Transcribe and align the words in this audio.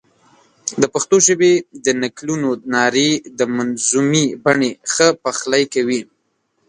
د 0.81 0.83
پښتو 0.93 1.15
ژبې 1.27 1.53
د 1.85 1.87
نکلونو 2.03 2.49
نارې 2.73 3.09
د 3.39 3.41
منظومې 3.55 4.25
بڼې 4.43 4.71
ښه 4.91 5.07
پخلی 5.23 5.63
کوي. 5.73 6.01